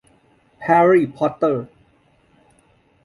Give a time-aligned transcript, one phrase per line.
[0.63, 1.65] แฮร์รี่ พอตเตอร์